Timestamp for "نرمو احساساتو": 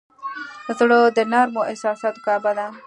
1.31-2.23